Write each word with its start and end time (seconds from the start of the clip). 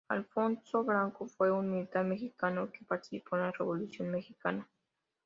Alfonso 0.09 0.83
Blanco 0.83 1.27
fue 1.27 1.51
un 1.51 1.69
militar 1.69 2.03
mexicano 2.03 2.71
que 2.71 2.83
participó 2.85 3.35
en 3.35 3.43
la 3.43 3.51
Revolución 3.51 4.09
mexicana. 4.09 4.67